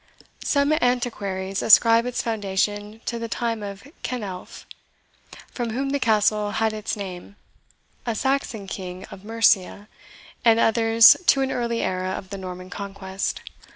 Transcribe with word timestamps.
Some 0.43 0.73
antiquaries 0.81 1.61
ascribe 1.61 2.07
its 2.07 2.23
foundation 2.23 3.01
to 3.05 3.19
the 3.19 3.27
time 3.27 3.61
of 3.61 3.83
Kenelph, 4.01 4.65
from 5.51 5.73
whom 5.73 5.91
the 5.91 5.99
Castle 5.99 6.49
had 6.53 6.73
its 6.73 6.97
name, 6.97 7.35
a 8.03 8.15
Saxon 8.15 8.65
King 8.65 9.05
of 9.11 9.23
Mercia, 9.23 9.87
and 10.43 10.59
others 10.59 11.15
to 11.27 11.41
an 11.41 11.51
early 11.51 11.83
era 11.83 12.09
after 12.13 12.29
the 12.29 12.39
Norman 12.39 12.71
Conquest. 12.71 13.41